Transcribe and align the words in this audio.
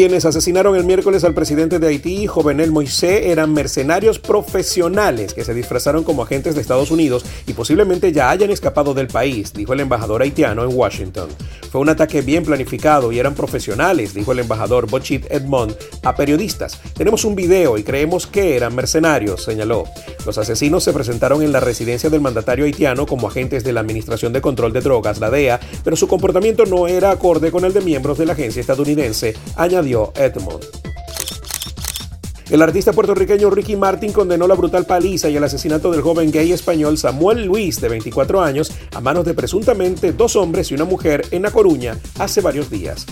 Quienes 0.00 0.24
asesinaron 0.24 0.76
el 0.76 0.84
miércoles 0.84 1.24
al 1.24 1.34
presidente 1.34 1.78
de 1.78 1.88
Haití, 1.88 2.26
Jovenel 2.26 2.72
Moisés, 2.72 3.26
eran 3.26 3.52
mercenarios 3.52 4.18
profesionales 4.18 5.34
que 5.34 5.44
se 5.44 5.52
disfrazaron 5.52 6.04
como 6.04 6.22
agentes 6.22 6.54
de 6.54 6.62
Estados 6.62 6.90
Unidos 6.90 7.22
y 7.46 7.52
posiblemente 7.52 8.10
ya 8.10 8.30
hayan 8.30 8.48
escapado 8.48 8.94
del 8.94 9.08
país, 9.08 9.52
dijo 9.52 9.74
el 9.74 9.80
embajador 9.80 10.22
haitiano 10.22 10.64
en 10.64 10.74
Washington. 10.74 11.28
Fue 11.70 11.82
un 11.82 11.90
ataque 11.90 12.22
bien 12.22 12.44
planificado 12.44 13.12
y 13.12 13.18
eran 13.18 13.34
profesionales, 13.34 14.14
dijo 14.14 14.32
el 14.32 14.38
embajador 14.38 14.88
Bochit 14.88 15.30
Edmond 15.30 15.76
a 16.02 16.16
periodistas. 16.16 16.80
Tenemos 16.94 17.26
un 17.26 17.36
video 17.36 17.76
y 17.76 17.82
creemos 17.82 18.26
que 18.26 18.56
eran 18.56 18.74
mercenarios, 18.74 19.44
señaló. 19.44 19.84
Los 20.24 20.38
asesinos 20.38 20.82
se 20.82 20.94
presentaron 20.94 21.42
en 21.42 21.52
la 21.52 21.60
residencia 21.60 22.08
del 22.08 22.22
mandatario 22.22 22.64
haitiano 22.64 23.04
como 23.04 23.28
agentes 23.28 23.64
de 23.64 23.74
la 23.74 23.80
Administración 23.80 24.32
de 24.32 24.40
Control 24.40 24.72
de 24.72 24.80
Drogas, 24.80 25.20
la 25.20 25.30
DEA, 25.30 25.60
pero 25.84 25.94
su 25.94 26.08
comportamiento 26.08 26.64
no 26.64 26.88
era 26.88 27.10
acorde 27.10 27.50
con 27.50 27.66
el 27.66 27.74
de 27.74 27.82
miembros 27.82 28.16
de 28.16 28.24
la 28.24 28.32
agencia 28.32 28.60
estadounidense, 28.60 29.34
añadió 29.56 29.89
Edmond. 29.94 30.64
El 32.50 32.62
artista 32.62 32.92
puertorriqueño 32.92 33.50
Ricky 33.50 33.76
Martin 33.76 34.12
condenó 34.12 34.48
la 34.48 34.54
brutal 34.54 34.84
paliza 34.84 35.28
y 35.28 35.36
el 35.36 35.44
asesinato 35.44 35.90
del 35.90 36.02
joven 36.02 36.32
gay 36.32 36.50
español 36.52 36.98
Samuel 36.98 37.44
Luis, 37.44 37.80
de 37.80 37.88
24 37.88 38.42
años, 38.42 38.72
a 38.92 39.00
manos 39.00 39.24
de 39.24 39.34
presuntamente 39.34 40.12
dos 40.12 40.34
hombres 40.34 40.70
y 40.70 40.74
una 40.74 40.84
mujer 40.84 41.22
en 41.30 41.42
La 41.42 41.50
Coruña 41.50 41.96
hace 42.18 42.40
varios 42.40 42.68
días. 42.70 43.06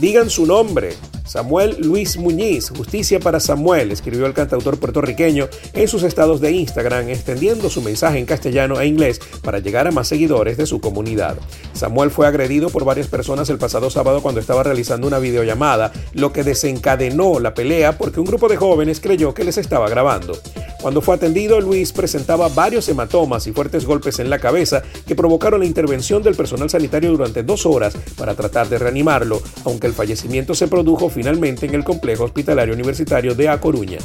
Digan 0.00 0.28
su 0.28 0.44
nombre, 0.44 0.96
Samuel 1.30 1.76
Luis 1.78 2.16
Muñiz, 2.16 2.70
Justicia 2.70 3.20
para 3.20 3.38
Samuel, 3.38 3.92
escribió 3.92 4.26
el 4.26 4.34
cantautor 4.34 4.80
puertorriqueño 4.80 5.48
en 5.74 5.86
sus 5.86 6.02
estados 6.02 6.40
de 6.40 6.50
Instagram, 6.50 7.08
extendiendo 7.08 7.70
su 7.70 7.82
mensaje 7.82 8.18
en 8.18 8.26
castellano 8.26 8.80
e 8.80 8.88
inglés 8.88 9.20
para 9.40 9.60
llegar 9.60 9.86
a 9.86 9.92
más 9.92 10.08
seguidores 10.08 10.56
de 10.56 10.66
su 10.66 10.80
comunidad. 10.80 11.38
Samuel 11.72 12.10
fue 12.10 12.26
agredido 12.26 12.68
por 12.68 12.84
varias 12.84 13.06
personas 13.06 13.48
el 13.48 13.58
pasado 13.58 13.90
sábado 13.90 14.22
cuando 14.22 14.40
estaba 14.40 14.64
realizando 14.64 15.06
una 15.06 15.20
videollamada, 15.20 15.92
lo 16.14 16.32
que 16.32 16.42
desencadenó 16.42 17.38
la 17.38 17.54
pelea 17.54 17.96
porque 17.96 18.18
un 18.18 18.26
grupo 18.26 18.48
de 18.48 18.56
jóvenes 18.56 18.98
creyó 18.98 19.32
que 19.32 19.44
les 19.44 19.56
estaba 19.56 19.88
grabando. 19.88 20.36
Cuando 20.80 21.02
fue 21.02 21.14
atendido, 21.14 21.60
Luis 21.60 21.92
presentaba 21.92 22.48
varios 22.48 22.88
hematomas 22.88 23.46
y 23.46 23.52
fuertes 23.52 23.84
golpes 23.84 24.18
en 24.18 24.30
la 24.30 24.38
cabeza 24.38 24.82
que 25.06 25.14
provocaron 25.14 25.60
la 25.60 25.66
intervención 25.66 26.22
del 26.22 26.34
personal 26.34 26.70
sanitario 26.70 27.10
durante 27.10 27.42
dos 27.42 27.66
horas 27.66 27.94
para 28.16 28.34
tratar 28.34 28.68
de 28.68 28.78
reanimarlo, 28.78 29.42
aunque 29.64 29.86
el 29.86 29.92
fallecimiento 29.92 30.54
se 30.54 30.68
produjo 30.68 31.10
finalmente 31.10 31.66
en 31.66 31.74
el 31.74 31.84
complejo 31.84 32.24
hospitalario 32.24 32.72
universitario 32.72 33.34
de 33.34 33.50
A 33.50 33.60
Coruña. 33.60 33.98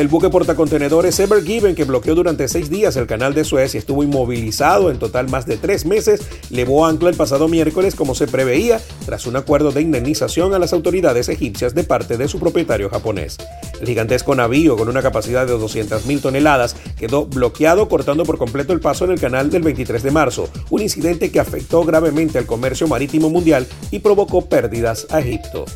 El 0.00 0.08
buque 0.08 0.30
portacontenedores 0.30 1.20
Ever 1.20 1.44
Given, 1.44 1.74
que 1.74 1.84
bloqueó 1.84 2.14
durante 2.14 2.48
seis 2.48 2.70
días 2.70 2.96
el 2.96 3.06
canal 3.06 3.34
de 3.34 3.44
Suez 3.44 3.74
y 3.74 3.78
estuvo 3.78 4.02
inmovilizado 4.02 4.90
en 4.90 4.98
total 4.98 5.28
más 5.28 5.44
de 5.44 5.58
tres 5.58 5.84
meses, 5.84 6.22
levó 6.48 6.86
ancla 6.86 7.10
el 7.10 7.16
pasado 7.16 7.48
miércoles 7.48 7.94
como 7.94 8.14
se 8.14 8.26
preveía, 8.26 8.80
tras 9.04 9.26
un 9.26 9.36
acuerdo 9.36 9.72
de 9.72 9.82
indemnización 9.82 10.54
a 10.54 10.58
las 10.58 10.72
autoridades 10.72 11.28
egipcias 11.28 11.74
de 11.74 11.84
parte 11.84 12.16
de 12.16 12.28
su 12.28 12.40
propietario 12.40 12.88
japonés. 12.88 13.36
El 13.78 13.88
gigantesco 13.88 14.34
navío, 14.34 14.78
con 14.78 14.88
una 14.88 15.02
capacidad 15.02 15.46
de 15.46 15.52
200.000 15.52 16.22
toneladas, 16.22 16.76
quedó 16.98 17.26
bloqueado 17.26 17.86
cortando 17.90 18.24
por 18.24 18.38
completo 18.38 18.72
el 18.72 18.80
paso 18.80 19.04
en 19.04 19.10
el 19.10 19.20
canal 19.20 19.50
del 19.50 19.60
23 19.60 20.02
de 20.02 20.10
marzo, 20.10 20.48
un 20.70 20.80
incidente 20.80 21.30
que 21.30 21.40
afectó 21.40 21.84
gravemente 21.84 22.38
al 22.38 22.46
comercio 22.46 22.88
marítimo 22.88 23.28
mundial 23.28 23.66
y 23.90 23.98
provocó 23.98 24.48
pérdidas 24.48 25.06
a 25.10 25.20
Egipto. 25.20 25.66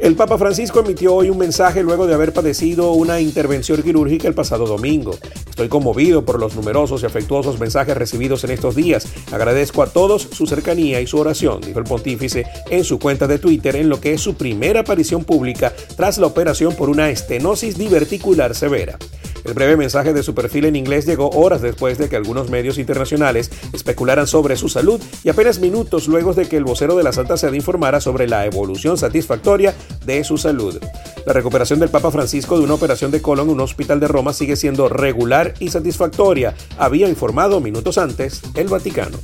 El 0.00 0.16
Papa 0.16 0.38
Francisco 0.38 0.80
emitió 0.80 1.14
hoy 1.14 1.28
un 1.28 1.36
mensaje 1.36 1.82
luego 1.82 2.06
de 2.06 2.14
haber 2.14 2.32
padecido 2.32 2.92
una 2.92 3.20
intervención 3.20 3.82
quirúrgica 3.82 4.28
el 4.28 4.34
pasado 4.34 4.64
domingo. 4.64 5.14
Estoy 5.50 5.68
conmovido 5.68 6.24
por 6.24 6.40
los 6.40 6.56
numerosos 6.56 7.02
y 7.02 7.06
afectuosos 7.06 7.60
mensajes 7.60 7.94
recibidos 7.94 8.42
en 8.44 8.52
estos 8.52 8.74
días. 8.74 9.06
Agradezco 9.30 9.82
a 9.82 9.88
todos 9.88 10.22
su 10.32 10.46
cercanía 10.46 11.02
y 11.02 11.06
su 11.06 11.18
oración, 11.18 11.60
dijo 11.60 11.80
el 11.80 11.84
pontífice 11.84 12.46
en 12.70 12.82
su 12.84 12.98
cuenta 12.98 13.26
de 13.26 13.38
Twitter 13.38 13.76
en 13.76 13.90
lo 13.90 14.00
que 14.00 14.14
es 14.14 14.22
su 14.22 14.36
primera 14.36 14.80
aparición 14.80 15.24
pública 15.24 15.74
tras 15.96 16.16
la 16.16 16.28
operación 16.28 16.74
por 16.74 16.88
una 16.88 17.10
estenosis 17.10 17.76
diverticular 17.76 18.54
severa. 18.54 18.96
El 19.44 19.54
breve 19.54 19.76
mensaje 19.76 20.12
de 20.12 20.22
su 20.22 20.34
perfil 20.34 20.66
en 20.66 20.76
inglés 20.76 21.06
llegó 21.06 21.30
horas 21.30 21.62
después 21.62 21.98
de 21.98 22.08
que 22.08 22.16
algunos 22.16 22.50
medios 22.50 22.78
internacionales 22.78 23.50
especularan 23.72 24.26
sobre 24.26 24.56
su 24.56 24.68
salud 24.68 25.00
y 25.24 25.28
apenas 25.28 25.58
minutos 25.58 26.08
luego 26.08 26.34
de 26.34 26.48
que 26.48 26.56
el 26.56 26.64
vocero 26.64 26.96
de 26.96 27.04
la 27.04 27.12
Santa 27.12 27.36
Sede 27.36 27.56
informara 27.56 28.00
sobre 28.00 28.28
la 28.28 28.44
evolución 28.44 28.98
satisfactoria 28.98 29.74
de 30.04 30.24
su 30.24 30.38
salud. 30.38 30.78
La 31.26 31.32
recuperación 31.32 31.80
del 31.80 31.90
Papa 31.90 32.10
Francisco 32.10 32.58
de 32.58 32.64
una 32.64 32.74
operación 32.74 33.10
de 33.10 33.22
colon 33.22 33.48
en 33.48 33.54
un 33.54 33.60
hospital 33.60 34.00
de 34.00 34.08
Roma 34.08 34.32
sigue 34.32 34.56
siendo 34.56 34.88
regular 34.88 35.54
y 35.60 35.68
satisfactoria, 35.68 36.54
había 36.78 37.08
informado 37.08 37.60
minutos 37.60 37.98
antes 37.98 38.40
el 38.54 38.68
Vaticano. 38.68 39.18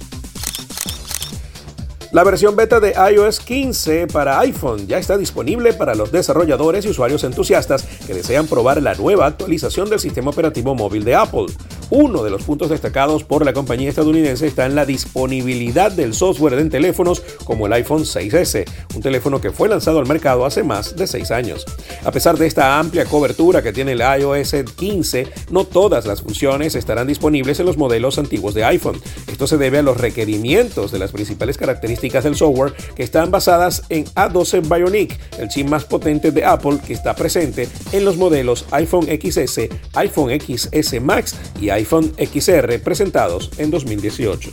La 2.12 2.25
versión 2.25 2.55
beta 2.56 2.78
de 2.81 2.94
iOS 3.12 3.41
15 3.41 4.06
para 4.06 4.39
iPhone 4.41 4.87
ya 4.87 4.99
está 4.99 5.19
disponible 5.19 5.72
para 5.72 5.94
los 5.94 6.12
desarrolladores 6.12 6.84
y 6.84 6.89
usuarios 6.89 7.25
entusiastas 7.25 7.83
que 8.06 8.15
desean 8.15 8.47
probar 8.47 8.81
la 8.81 8.94
nueva 8.94 9.27
actualización 9.27 9.91
del 9.91 9.99
sistema 9.99 10.31
operativo 10.31 10.75
móvil 10.75 11.05
de 11.05 11.16
Apple. 11.16 11.47
Uno 11.91 12.24
de 12.24 12.30
los 12.30 12.42
puntos 12.42 12.70
destacados 12.70 13.22
por 13.22 13.44
la 13.44 13.52
compañía 13.52 13.88
estadounidense 13.88 14.48
está 14.48 14.66
en 14.66 14.74
la 14.74 14.84
disponibilidad 14.84 15.92
del 15.92 16.14
software 16.14 16.54
en 16.54 16.69
teléfonos 16.69 17.22
como 17.44 17.66
el 17.66 17.72
iPhone 17.74 18.02
6S, 18.02 18.64
un 18.97 19.02
teléfono 19.02 19.41
que 19.41 19.52
fue 19.52 19.69
lanzado 19.69 20.00
al 20.00 20.08
mercado 20.08 20.44
hace 20.44 20.64
más 20.64 20.97
de 20.97 21.06
seis 21.06 21.30
años. 21.30 21.64
A 22.04 22.10
pesar 22.10 22.38
de 22.38 22.47
esta 22.47 22.80
amplia 22.80 23.04
cobertura 23.04 23.62
que 23.62 23.72
tiene 23.72 23.92
el 23.92 24.00
iOS 24.00 24.54
15, 24.74 25.28
no 25.50 25.64
todas 25.64 26.06
las 26.06 26.22
funciones 26.22 26.74
estarán 26.74 27.06
disponibles 27.06 27.60
en 27.60 27.66
los 27.66 27.76
modelos 27.76 28.18
antiguos 28.18 28.54
de 28.54 28.64
iPhone. 28.64 29.00
Esto 29.28 29.47
se 29.47 29.56
debe 29.56 29.78
a 29.78 29.82
los 29.82 29.97
requerimientos 29.97 30.91
de 30.91 30.98
las 30.98 31.12
principales 31.12 31.56
características 31.56 32.24
del 32.24 32.34
software 32.34 32.74
que 32.97 33.04
están 33.04 33.30
basadas 33.30 33.84
en 33.91 34.06
A12 34.06 34.62
Bionic, 34.62 35.18
el 35.38 35.48
chip 35.48 35.68
más 35.68 35.84
potente 35.84 36.32
de 36.32 36.44
Apple 36.44 36.78
que 36.84 36.94
está 36.94 37.14
presente 37.14 37.68
en 37.92 38.04
los 38.04 38.16
modelos 38.16 38.66
iPhone 38.72 39.06
XS, 39.06 39.68
iPhone 39.94 40.41
XS 40.41 41.00
Max 41.00 41.36
y 41.60 41.70
iPhone 41.70 41.75
XR 41.84 42.78
presentados 42.82 43.50
en 43.59 43.70
2018. 43.70 44.50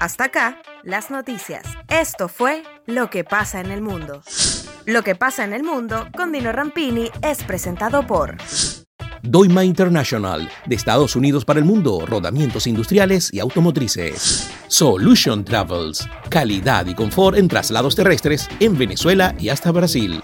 Hasta 0.00 0.24
acá, 0.24 0.62
las 0.84 1.10
noticias. 1.10 1.64
Esto 1.88 2.28
fue 2.28 2.62
Lo 2.86 3.10
que 3.10 3.24
pasa 3.24 3.60
en 3.60 3.70
el 3.70 3.82
mundo. 3.82 4.22
Lo 4.86 5.02
que 5.02 5.14
pasa 5.14 5.44
en 5.44 5.52
el 5.52 5.64
mundo 5.64 6.08
con 6.16 6.32
Dino 6.32 6.52
Rampini 6.52 7.10
es 7.20 7.42
presentado 7.44 8.06
por 8.06 8.36
Doima 9.22 9.64
International, 9.64 10.48
de 10.64 10.74
Estados 10.74 11.16
Unidos 11.16 11.44
para 11.44 11.58
el 11.58 11.64
mundo, 11.64 12.06
rodamientos 12.06 12.66
industriales 12.66 13.28
y 13.32 13.40
automotrices. 13.40 14.48
Solution 14.68 15.44
Travels, 15.44 16.08
calidad 16.30 16.86
y 16.86 16.94
confort 16.94 17.36
en 17.36 17.48
traslados 17.48 17.94
terrestres 17.96 18.48
en 18.60 18.78
Venezuela 18.78 19.34
y 19.38 19.48
hasta 19.48 19.72
Brasil. 19.72 20.22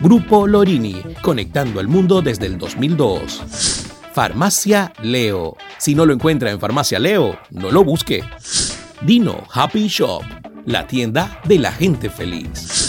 Grupo 0.00 0.46
Lorini, 0.46 1.00
conectando 1.22 1.80
al 1.80 1.88
mundo 1.88 2.20
desde 2.20 2.46
el 2.46 2.58
2002. 2.58 3.73
Farmacia 4.14 4.92
Leo. 5.02 5.56
Si 5.76 5.96
no 5.96 6.06
lo 6.06 6.12
encuentra 6.12 6.52
en 6.52 6.60
Farmacia 6.60 7.00
Leo, 7.00 7.36
no 7.50 7.72
lo 7.72 7.82
busque. 7.82 8.22
Dino 9.02 9.42
Happy 9.52 9.88
Shop, 9.88 10.22
la 10.66 10.86
tienda 10.86 11.40
de 11.42 11.58
la 11.58 11.72
gente 11.72 12.08
feliz. 12.08 12.83